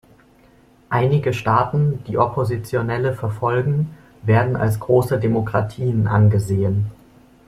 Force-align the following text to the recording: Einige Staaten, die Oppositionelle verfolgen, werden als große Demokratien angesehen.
Einige 0.89 1.31
Staaten, 1.31 2.03
die 2.07 2.17
Oppositionelle 2.17 3.13
verfolgen, 3.13 3.95
werden 4.23 4.55
als 4.55 4.79
große 4.79 5.19
Demokratien 5.19 6.07
angesehen. 6.07 6.87